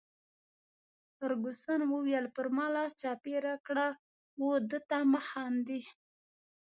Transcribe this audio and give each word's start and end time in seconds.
فرګوسن 1.17 1.81
وویل: 1.93 2.25
پر 2.35 2.47
ما 2.55 2.65
لاس 2.75 2.91
چاپیره 3.01 3.53
کړه، 3.67 3.87
وه 4.41 4.55
ده 4.69 4.79
ته 4.89 4.97
مه 5.11 5.21
خاندي. 5.27 5.81